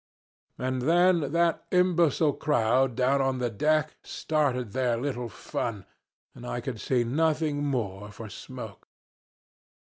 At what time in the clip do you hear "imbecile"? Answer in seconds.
1.69-2.33